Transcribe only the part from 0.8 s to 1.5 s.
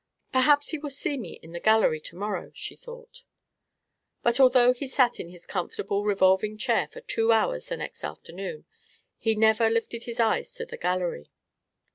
see me